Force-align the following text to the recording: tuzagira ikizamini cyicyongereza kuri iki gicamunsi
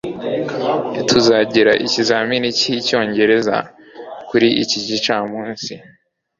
tuzagira 1.09 1.71
ikizamini 1.85 2.47
cyicyongereza 2.59 3.57
kuri 4.27 4.47
iki 4.63 4.79
gicamunsi 4.87 5.73